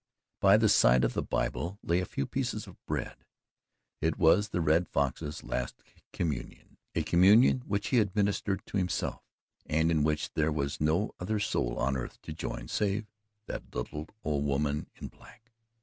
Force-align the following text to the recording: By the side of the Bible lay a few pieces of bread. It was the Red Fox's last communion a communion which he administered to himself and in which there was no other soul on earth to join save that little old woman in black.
By 0.39 0.57
the 0.57 0.67
side 0.67 1.03
of 1.03 1.13
the 1.13 1.21
Bible 1.21 1.77
lay 1.83 1.99
a 1.99 2.07
few 2.07 2.25
pieces 2.25 2.65
of 2.65 2.83
bread. 2.87 3.23
It 3.99 4.17
was 4.17 4.49
the 4.49 4.59
Red 4.59 4.87
Fox's 4.87 5.43
last 5.43 5.83
communion 6.11 6.79
a 6.95 7.03
communion 7.03 7.59
which 7.67 7.89
he 7.89 7.99
administered 7.99 8.63
to 8.65 8.77
himself 8.77 9.21
and 9.63 9.91
in 9.91 10.03
which 10.03 10.33
there 10.33 10.51
was 10.51 10.81
no 10.81 11.13
other 11.19 11.39
soul 11.39 11.77
on 11.77 11.95
earth 11.95 12.19
to 12.23 12.33
join 12.33 12.67
save 12.67 13.05
that 13.45 13.75
little 13.75 14.07
old 14.23 14.43
woman 14.43 14.89
in 14.95 15.07
black. 15.09 15.51